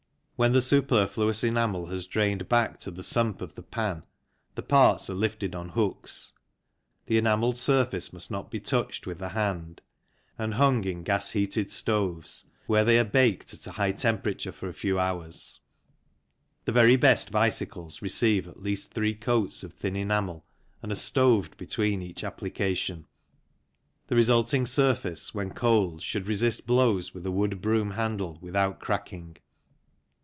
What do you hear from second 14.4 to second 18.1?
for a few hours. The very best bicycles